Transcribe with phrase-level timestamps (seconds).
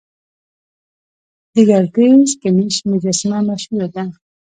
[1.53, 4.03] د ګردیز ګنیش مجسمه مشهوره ده